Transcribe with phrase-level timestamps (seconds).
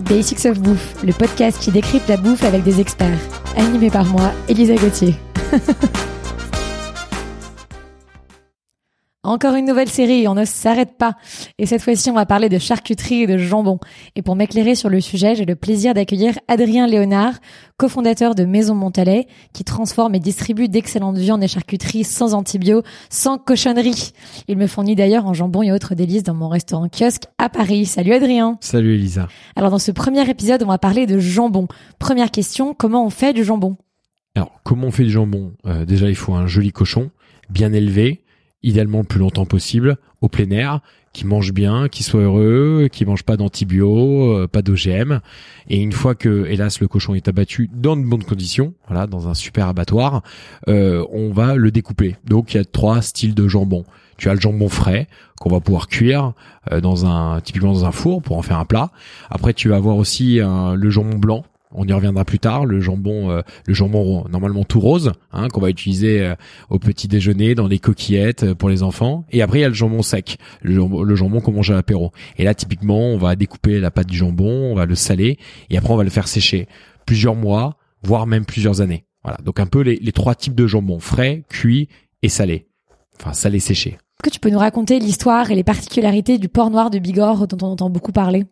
[0.00, 3.18] Basics of Bouffe, le podcast qui décrypte la bouffe avec des experts.
[3.56, 5.14] Animé par moi, Elisa Gauthier.
[9.22, 11.14] Encore une nouvelle série, on ne s'arrête pas.
[11.58, 13.78] Et cette fois-ci, on va parler de charcuterie et de jambon.
[14.16, 17.34] Et pour m'éclairer sur le sujet, j'ai le plaisir d'accueillir Adrien Léonard,
[17.76, 23.36] cofondateur de Maison Montalet, qui transforme et distribue d'excellentes viandes et charcuteries sans antibio, sans
[23.36, 24.12] cochonnerie.
[24.48, 27.84] Il me fournit d'ailleurs en jambon et autres délices dans mon restaurant kiosque à Paris.
[27.84, 28.56] Salut Adrien.
[28.62, 29.28] Salut Elisa.
[29.54, 31.68] Alors dans ce premier épisode, on va parler de jambon.
[31.98, 33.76] Première question, comment on fait du jambon?
[34.34, 35.52] Alors, comment on fait du jambon?
[35.66, 37.10] Euh, Déjà, il faut un joli cochon,
[37.50, 38.22] bien élevé,
[38.62, 40.80] idéalement le plus longtemps possible, au plein air,
[41.12, 45.20] qui mange bien, qui soit heureux, qui mange pas d'antibio, euh, pas d'OGM.
[45.68, 49.28] Et une fois que, hélas, le cochon est abattu dans de bonnes conditions, voilà, dans
[49.28, 50.22] un super abattoir,
[50.68, 52.16] euh, on va le découper.
[52.24, 53.84] Donc, il y a trois styles de jambon.
[54.18, 55.08] Tu as le jambon frais
[55.40, 56.34] qu'on va pouvoir cuire
[56.70, 58.90] euh, dans un typiquement dans un four pour en faire un plat.
[59.30, 62.66] Après, tu vas avoir aussi le jambon blanc on y reviendra plus tard.
[62.66, 66.34] Le jambon, euh, le jambon normalement tout rose, hein, qu'on va utiliser euh,
[66.68, 69.24] au petit déjeuner dans les coquillettes euh, pour les enfants.
[69.30, 71.74] Et après il y a le jambon sec, le jambon, le jambon qu'on mange à
[71.74, 72.12] l'apéro.
[72.36, 75.38] Et là typiquement, on va découper la pâte du jambon, on va le saler
[75.70, 76.68] et après on va le faire sécher
[77.06, 79.04] plusieurs mois, voire même plusieurs années.
[79.22, 79.38] Voilà.
[79.44, 81.88] Donc un peu les, les trois types de jambon frais, cuit
[82.22, 82.68] et salé.
[83.18, 83.98] Enfin salé séché.
[84.22, 87.66] Que tu peux nous raconter l'histoire et les particularités du porc noir de Bigorre dont
[87.66, 88.44] on entend beaucoup parler?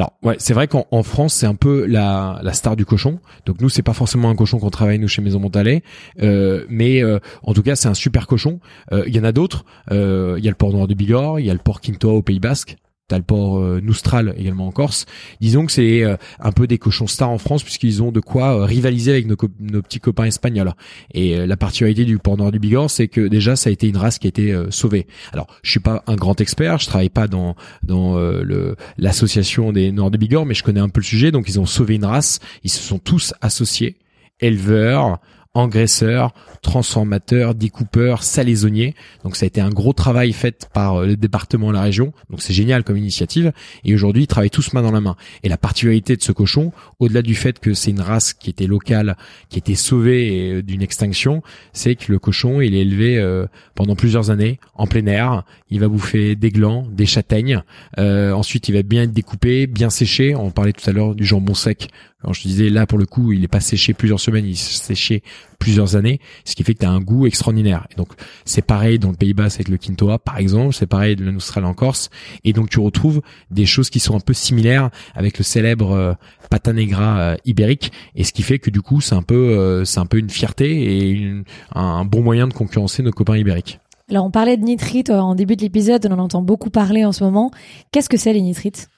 [0.00, 3.18] Alors ouais, c'est vrai qu'en en France c'est un peu la, star du cochon.
[3.44, 5.82] Donc nous c'est pas forcément un cochon qu'on travaille nous chez Maison Montalet,
[6.22, 8.60] euh, mais euh, en tout cas c'est un super cochon.
[8.92, 9.66] Euh, Il y en a d'autres.
[9.90, 9.96] Il
[10.42, 12.40] y a le porc noir de Bigorre, il y a le porc Quintoa au Pays
[12.40, 12.78] Basque.
[13.10, 15.04] T'as le porc euh, Noustral également en Corse.
[15.40, 18.54] Disons que c'est euh, un peu des cochons stars en France puisqu'ils ont de quoi
[18.56, 20.72] euh, rivaliser avec nos, nos petits copains espagnols.
[21.12, 23.88] Et euh, la particularité du porc noir du Bigorre, c'est que déjà ça a été
[23.88, 25.08] une race qui a été euh, sauvée.
[25.32, 29.90] Alors je suis pas un grand expert, je travaille pas dans dans le l'association des
[29.90, 31.32] Noirs de Bigorre, mais je connais un peu le sujet.
[31.32, 32.38] Donc ils ont sauvé une race.
[32.62, 33.96] Ils se sont tous associés,
[34.38, 35.18] éleveurs,
[35.54, 36.32] engraisseurs,
[36.62, 38.94] transformateurs, découpeurs, salaisonniers.
[39.24, 42.12] Donc ça a été un gros travail fait par euh, le département et la région.
[42.30, 43.52] Donc c'est génial comme initiative.
[43.84, 45.16] Et aujourd'hui, ils travaillent tous main dans la main.
[45.42, 48.66] Et la particularité de ce cochon, au-delà du fait que c'est une race qui était
[48.66, 49.16] locale,
[49.48, 51.42] qui était sauvée euh, d'une extinction,
[51.72, 55.42] c'est que le cochon, il est élevé euh, pendant plusieurs années en plein air.
[55.68, 57.62] Il va bouffer des glands, des châtaignes.
[57.98, 60.34] Euh, ensuite, il va bien être découpé, bien séché.
[60.36, 61.88] On parlait tout à l'heure du jambon sec.
[62.22, 64.54] Quand je disais là pour le coup, il est pas séché plusieurs semaines, il est
[64.54, 65.22] séché
[65.58, 67.86] plusieurs années, ce qui fait que tu as un goût extraordinaire.
[67.90, 68.08] Et donc
[68.44, 71.64] c'est pareil dans le Pays Basque avec le Quintoa par exemple, c'est pareil de l'Austral
[71.64, 72.10] en Corse.
[72.44, 76.12] Et donc tu retrouves des choses qui sont un peu similaires avec le célèbre euh,
[76.50, 77.92] pata negra euh, ibérique.
[78.14, 80.30] Et ce qui fait que du coup c'est un peu euh, c'est un peu une
[80.30, 81.32] fierté et
[81.74, 83.80] un, un bon moyen de concurrencer nos copains ibériques.
[84.10, 87.04] Alors on parlait de nitrite euh, en début de l'épisode, on en entend beaucoup parler
[87.04, 87.52] en ce moment.
[87.92, 88.88] Qu'est-ce que c'est les nitrites?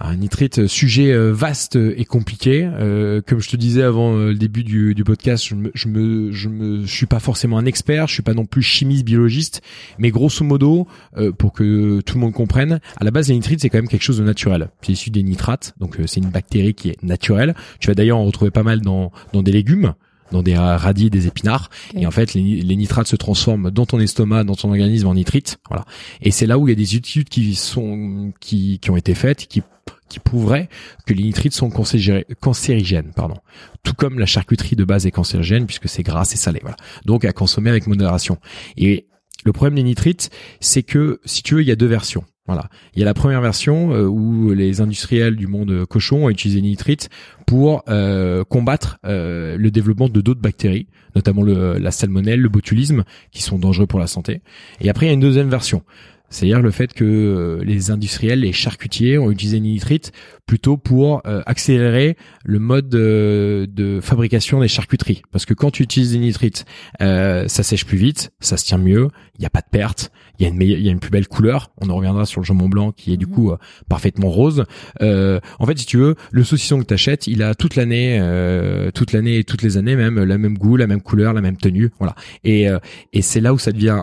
[0.00, 2.64] Un nitrite, euh, sujet euh, vaste et compliqué.
[2.64, 5.86] Euh, comme je te disais avant euh, le début du, du podcast, je me, je
[5.86, 9.04] me, je me, je suis pas forcément un expert, je suis pas non plus chimiste,
[9.04, 9.62] biologiste,
[9.98, 13.60] mais grosso modo, euh, pour que tout le monde comprenne, à la base les nitrites
[13.60, 14.68] c'est quand même quelque chose de naturel.
[14.82, 17.54] C'est issu des nitrates, donc euh, c'est une bactérie qui est naturelle.
[17.78, 19.94] Tu vas d'ailleurs en retrouver pas mal dans dans des légumes
[20.32, 21.70] dans des ra- radis, des épinards.
[21.94, 25.14] Et en fait, les, les nitrates se transforment dans ton estomac, dans ton organisme en
[25.14, 25.58] nitrite.
[25.68, 25.84] Voilà.
[26.20, 29.14] Et c'est là où il y a des études qui sont qui, qui ont été
[29.14, 29.62] faites, qui
[30.08, 30.68] qui prouveraient
[31.06, 33.36] que les nitrites sont cancérigènes, pardon.
[33.82, 36.60] Tout comme la charcuterie de base est cancérigène puisque c'est gras et salé.
[36.62, 36.76] Voilà.
[37.04, 38.38] Donc à consommer avec modération.
[38.76, 39.06] Et
[39.44, 40.30] le problème des nitrites,
[40.60, 42.24] c'est que si tu veux, il y a deux versions.
[42.46, 42.68] Voilà.
[42.94, 46.30] Il y a la première version euh, où les industriels du monde euh, cochon ont
[46.30, 47.08] utilisé les nitrites
[47.46, 53.42] pour euh, combattre le développement de d'autres bactéries, notamment le, la salmonelle, le botulisme, qui
[53.42, 54.42] sont dangereux pour la santé.
[54.80, 55.82] Et après, il y a une deuxième version.
[56.30, 60.10] C'est-à-dire le fait que euh, les industriels, les charcutiers ont utilisé les nitrites
[60.46, 65.22] plutôt pour euh, accélérer le mode euh, de fabrication des charcuteries.
[65.30, 66.64] Parce que quand tu utilises des nitrites,
[67.00, 69.08] euh, ça sèche plus vite, ça se tient mieux,
[69.38, 70.98] il n'y a pas de perte, il y a une meilleure, il y a une
[70.98, 71.70] plus belle couleur.
[71.80, 73.32] On en reviendra sur le jambon blanc qui est du Mhm.
[73.32, 73.56] coup euh,
[73.88, 74.64] parfaitement rose.
[75.02, 78.90] Euh, en fait, si tu veux, le saucisson que t'achètes, il a toute l'année, euh,
[78.90, 81.56] toute l'année et toutes les années même la même goût, la même couleur, la même
[81.58, 82.16] tenue, voilà.
[82.42, 82.78] Et euh,
[83.12, 84.02] et c'est là où ça devient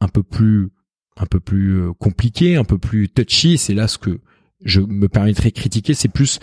[0.00, 0.68] un peu plus
[1.16, 3.58] un peu plus euh, compliqué, un peu plus touchy.
[3.58, 4.18] C'est là ce que
[4.64, 6.38] je me permettrais de critiquer, c'est plus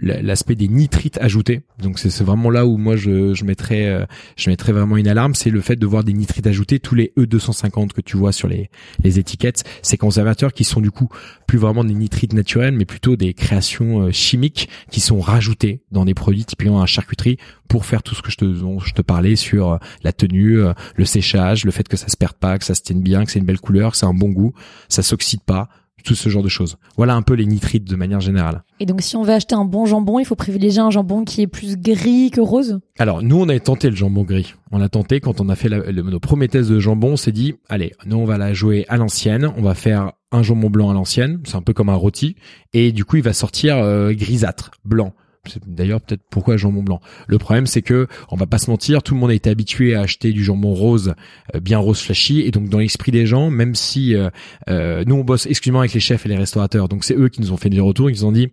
[0.00, 1.62] la- l'aspect des nitrites ajoutés.
[1.78, 5.34] Donc c'est vraiment là où moi je, je mettrais euh, je mettrais vraiment une alarme,
[5.34, 8.48] c'est le fait de voir des nitrites ajoutés tous les E250 que tu vois sur
[8.48, 8.70] les
[9.04, 11.08] les étiquettes, ces conservateurs qui sont du coup
[11.46, 16.06] plus vraiment des nitrites naturels mais plutôt des créations euh, chimiques qui sont rajoutées dans
[16.06, 17.36] des produits typiquement à charcuterie
[17.68, 20.58] pour faire tout ce que je te dont je te parlais sur euh, la tenue,
[20.96, 23.30] le séchage, le fait que ça se perde pas, que ça se tienne bien, que
[23.30, 24.52] c'est une belle couleur, que c'est un bon goût,
[24.88, 25.68] ça s'oxyde pas.
[26.02, 26.76] Tout ce genre de choses.
[26.96, 28.64] Voilà un peu les nitrites de manière générale.
[28.80, 31.42] Et donc si on veut acheter un bon jambon, il faut privilégier un jambon qui
[31.42, 32.80] est plus gris que rose?
[32.98, 34.54] Alors nous on a tenté le jambon gris.
[34.70, 37.16] On l'a tenté quand on a fait la, le, nos premiers tests de jambon, on
[37.16, 40.70] s'est dit allez, nous on va la jouer à l'ancienne, on va faire un jambon
[40.70, 42.36] blanc à l'ancienne, c'est un peu comme un rôti
[42.72, 45.14] et du coup il va sortir euh, grisâtre, blanc.
[45.66, 47.00] D'ailleurs peut-être pourquoi jambon blanc.
[47.26, 49.96] Le problème c'est que on va pas se mentir, tout le monde a été habitué
[49.96, 51.14] à acheter du jambon rose,
[51.56, 54.30] euh, bien rose flashy, et donc dans l'esprit des gens, même si euh,
[54.70, 57.40] euh, nous on bosse exclusivement avec les chefs et les restaurateurs, donc c'est eux qui
[57.40, 58.50] nous ont fait des retours, ils nous ont dit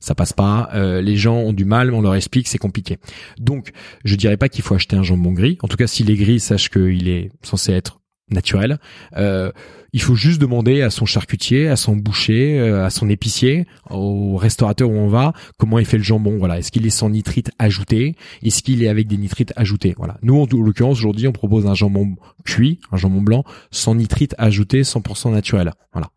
[0.00, 0.70] ça passe pas,
[1.02, 2.96] les gens ont du mal, on leur explique, c'est compliqué.
[3.38, 3.72] Donc
[4.04, 5.58] je dirais pas qu'il faut acheter un jambon gris.
[5.62, 8.78] En tout cas, s'il est gris, sache qu'il est censé être naturel.
[9.16, 9.52] Euh,
[9.92, 14.36] il faut juste demander à son charcutier, à son boucher, euh, à son épicier, au
[14.36, 16.36] restaurateur où on va, comment il fait le jambon.
[16.38, 20.18] Voilà, est-ce qu'il est sans nitrite ajouté Est-ce qu'il est avec des nitrites ajoutés Voilà.
[20.22, 24.82] Nous, en, l'occurrence, aujourd'hui, on propose un jambon cuit, un jambon blanc, sans nitrite ajouté,
[24.82, 25.72] 100% naturel.
[25.92, 26.08] Voilà.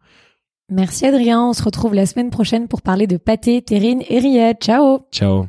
[0.71, 4.61] Merci Adrien, on se retrouve la semaine prochaine pour parler de pâté, terrine et rillettes.
[4.61, 5.47] Ciao Ciao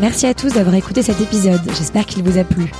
[0.00, 2.72] Merci à tous d'avoir écouté cet épisode, j'espère qu'il vous a plu.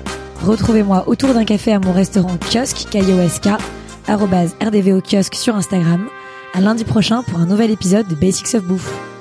[0.44, 3.48] Retrouvez-moi autour d'un café à mon restaurant kiosque, KIOSK,
[4.08, 6.08] rdvo kiosque sur Instagram.
[6.52, 9.11] À lundi prochain pour un nouvel épisode de Basics of Bouffe.